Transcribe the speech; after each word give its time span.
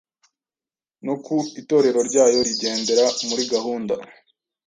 no 1.05 1.15
ku 1.23 1.35
Itorero 1.61 1.99
ryayo 2.09 2.39
rigendera 2.47 3.05
muri 3.27 3.43
gahunda. 3.53 3.93